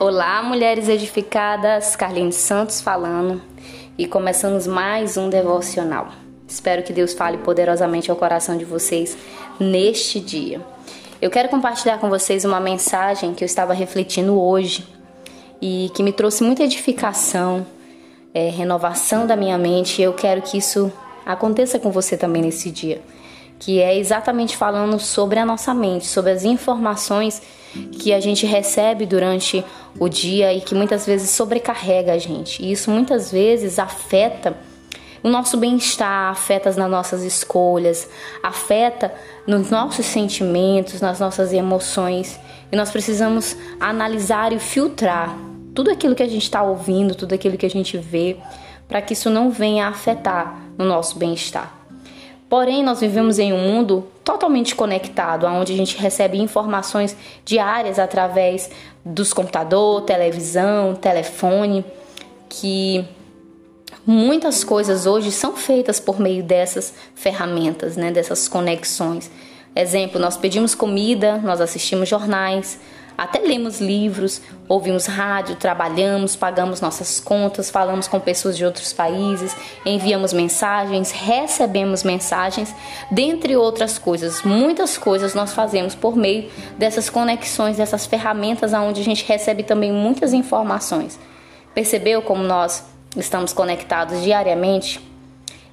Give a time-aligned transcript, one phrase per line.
[0.00, 3.38] Olá, mulheres edificadas, Carlinhos Santos falando
[3.98, 6.08] e começamos mais um devocional.
[6.48, 9.14] Espero que Deus fale poderosamente ao coração de vocês
[9.60, 10.58] neste dia.
[11.20, 14.88] Eu quero compartilhar com vocês uma mensagem que eu estava refletindo hoje
[15.60, 17.66] e que me trouxe muita edificação,
[18.32, 20.00] é, renovação da minha mente.
[20.00, 20.90] E eu quero que isso
[21.26, 23.02] aconteça com você também nesse dia,
[23.60, 27.42] que é exatamente falando sobre a nossa mente, sobre as informações
[28.00, 29.64] que a gente recebe durante
[29.98, 32.62] o dia e que muitas vezes sobrecarrega a gente.
[32.64, 34.56] E isso muitas vezes afeta
[35.22, 38.08] o nosso bem-estar, afeta nas nossas escolhas,
[38.42, 39.12] afeta
[39.46, 42.40] nos nossos sentimentos, nas nossas emoções.
[42.72, 45.36] E nós precisamos analisar e filtrar
[45.74, 48.38] tudo aquilo que a gente está ouvindo, tudo aquilo que a gente vê,
[48.88, 51.79] para que isso não venha afetar no nosso bem-estar.
[52.50, 58.68] Porém, nós vivemos em um mundo totalmente conectado, onde a gente recebe informações diárias através
[59.04, 61.84] dos computador, televisão, telefone,
[62.48, 63.04] que
[64.04, 69.30] muitas coisas hoje são feitas por meio dessas ferramentas, né, dessas conexões.
[69.76, 72.80] Exemplo, nós pedimos comida, nós assistimos jornais,
[73.16, 79.54] até lemos livros, ouvimos rádio, trabalhamos, pagamos nossas contas, falamos com pessoas de outros países,
[79.84, 82.74] enviamos mensagens, recebemos mensagens,
[83.10, 84.42] dentre outras coisas.
[84.42, 89.92] Muitas coisas nós fazemos por meio dessas conexões, dessas ferramentas onde a gente recebe também
[89.92, 91.18] muitas informações.
[91.74, 92.84] Percebeu como nós
[93.16, 95.09] estamos conectados diariamente?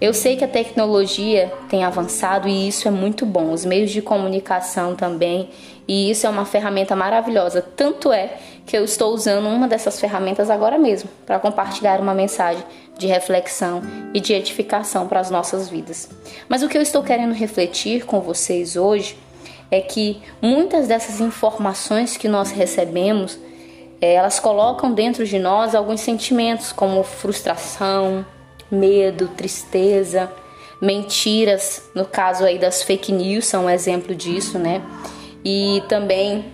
[0.00, 4.02] Eu sei que a tecnologia tem avançado e isso é muito bom, os meios de
[4.02, 5.48] comunicação também,
[5.86, 7.62] e isso é uma ferramenta maravilhosa.
[7.62, 12.64] Tanto é que eu estou usando uma dessas ferramentas agora mesmo para compartilhar uma mensagem
[12.98, 16.08] de reflexão e de edificação para as nossas vidas.
[16.48, 19.16] Mas o que eu estou querendo refletir com vocês hoje
[19.70, 23.38] é que muitas dessas informações que nós recebemos,
[24.00, 28.24] eh, elas colocam dentro de nós alguns sentimentos como frustração,
[28.70, 30.30] medo, tristeza,
[30.80, 34.82] mentiras, no caso aí das fake news são um exemplo disso, né?
[35.44, 36.44] E também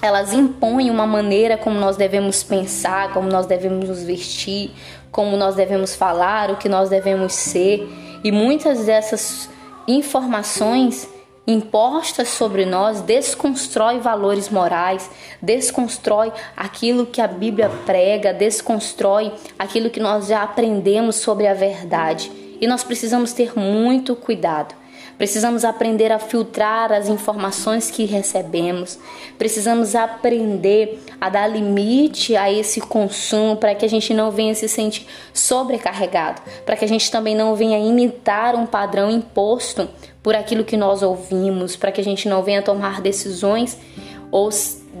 [0.00, 4.70] elas impõem uma maneira como nós devemos pensar, como nós devemos nos vestir,
[5.10, 7.88] como nós devemos falar, o que nós devemos ser.
[8.22, 9.48] E muitas dessas
[9.88, 11.08] informações
[11.46, 15.08] impostas sobre nós desconstrói valores morais,
[15.40, 22.32] desconstrói aquilo que a Bíblia prega, desconstrói aquilo que nós já aprendemos sobre a verdade.
[22.60, 24.74] E nós precisamos ter muito cuidado.
[25.18, 28.98] Precisamos aprender a filtrar as informações que recebemos.
[29.38, 34.68] Precisamos aprender a dar limite a esse consumo para que a gente não venha se
[34.68, 39.88] sentir sobrecarregado, para que a gente também não venha imitar um padrão imposto
[40.22, 43.78] por aquilo que nós ouvimos, para que a gente não venha tomar decisões
[44.30, 44.50] ou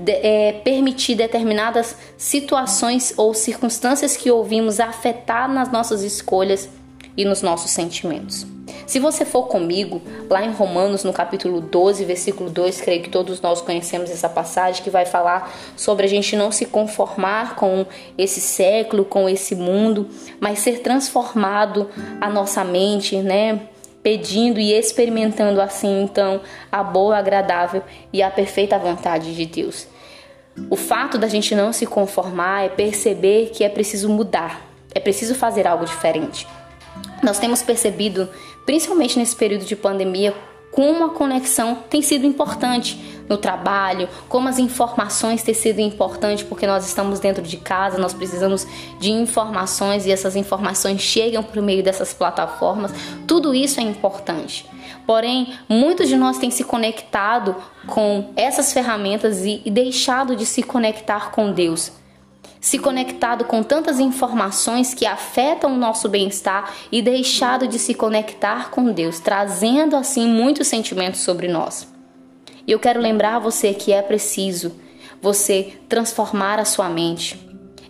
[0.06, 6.70] é, permitir determinadas situações ou circunstâncias que ouvimos afetar nas nossas escolhas
[7.16, 8.46] e nos nossos sentimentos.
[8.86, 10.00] Se você for comigo,
[10.30, 14.82] lá em Romanos, no capítulo 12, versículo 2, creio que todos nós conhecemos essa passagem
[14.82, 17.84] que vai falar sobre a gente não se conformar com
[18.16, 21.88] esse século, com esse mundo, mas ser transformado
[22.20, 23.60] a nossa mente, né?
[24.06, 26.40] pedindo e experimentando assim então
[26.70, 27.82] a boa, agradável
[28.12, 29.88] e a perfeita vontade de Deus.
[30.70, 35.34] O fato da gente não se conformar é perceber que é preciso mudar, é preciso
[35.34, 36.46] fazer algo diferente.
[37.26, 38.28] Nós temos percebido,
[38.64, 40.32] principalmente nesse período de pandemia,
[40.70, 42.96] como a conexão tem sido importante
[43.28, 48.14] no trabalho, como as informações têm sido importantes porque nós estamos dentro de casa, nós
[48.14, 48.64] precisamos
[49.00, 52.92] de informações e essas informações chegam por meio dessas plataformas.
[53.26, 54.64] Tudo isso é importante.
[55.04, 57.56] Porém, muitos de nós têm se conectado
[57.88, 61.90] com essas ferramentas e, e deixado de se conectar com Deus
[62.66, 68.72] se conectado com tantas informações que afetam o nosso bem-estar e deixado de se conectar
[68.72, 71.86] com Deus, trazendo assim muitos sentimentos sobre nós.
[72.66, 74.74] E eu quero lembrar você que é preciso
[75.22, 77.45] você transformar a sua mente,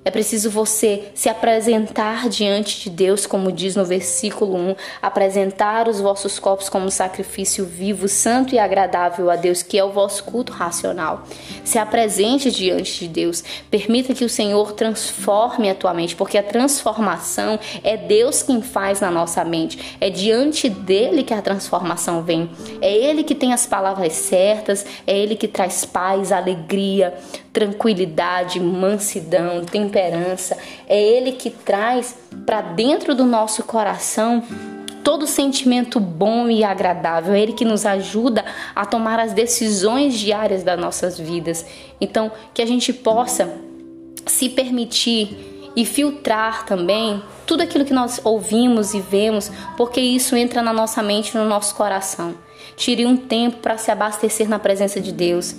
[0.06, 6.00] é preciso você se apresentar diante de Deus, como diz no versículo 1, apresentar os
[6.00, 10.52] vossos corpos como sacrifício vivo, santo e agradável a Deus, que é o vosso culto
[10.52, 11.24] racional.
[11.64, 13.42] Se apresente diante de Deus.
[13.68, 19.00] Permita que o Senhor transforme a tua mente, porque a transformação é Deus quem faz
[19.00, 19.96] na nossa mente.
[20.00, 22.48] É diante dele que a transformação vem.
[22.80, 27.12] É ele que tem as palavras certas, é ele que traz paz, alegria,
[27.56, 30.58] tranquilidade, mansidão, temperança.
[30.86, 32.14] É Ele que traz
[32.44, 34.42] para dentro do nosso coração
[35.02, 37.32] todo sentimento bom e agradável.
[37.32, 38.44] É Ele que nos ajuda
[38.74, 41.64] a tomar as decisões diárias das nossas vidas.
[41.98, 43.50] Então, que a gente possa
[44.26, 50.60] se permitir e filtrar também tudo aquilo que nós ouvimos e vemos, porque isso entra
[50.60, 52.34] na nossa mente no nosso coração.
[52.76, 55.54] Tire um tempo para se abastecer na presença de Deus.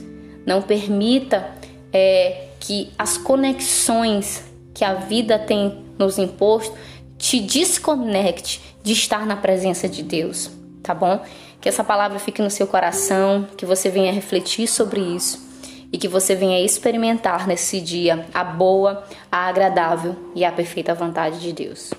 [0.45, 1.56] Não permita
[1.92, 4.44] é, que as conexões
[4.74, 6.75] que a vida tem nos imposto
[7.18, 10.51] te desconecte de estar na presença de Deus,
[10.84, 11.22] tá bom?
[11.60, 15.48] Que essa palavra fique no seu coração, que você venha refletir sobre isso
[15.92, 21.39] e que você venha experimentar nesse dia a boa, a agradável e a perfeita vontade
[21.39, 21.92] de Deus.